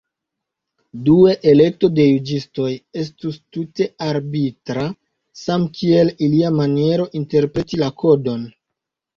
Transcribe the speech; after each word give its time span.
Due, 1.09 1.33
elekto 1.51 1.89
de 1.99 2.05
juĝistoj 2.07 2.71
estus 3.03 3.37
tute 3.57 3.89
arbitra, 4.07 4.87
samkiel 5.43 6.11
ilia 6.29 6.53
maniero 6.63 7.07
interpreti 7.23 7.83
la 7.85 7.93
kodon. 8.05 8.51